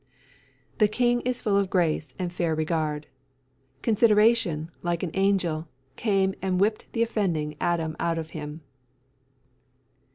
[0.79, 3.05] "The King is full of grace and fair regard.
[3.83, 8.61] Consideration, like an angel, came And whipp'd the offending Adam out of him."